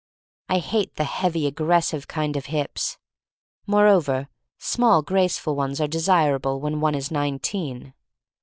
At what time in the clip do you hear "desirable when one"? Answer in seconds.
5.87-6.95